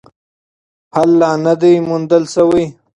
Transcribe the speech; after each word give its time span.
حل 0.95 1.09
لا 1.19 1.31
نه 1.45 1.53
دی 1.61 1.73
موندل 1.87 2.23
سوی. 2.35 2.65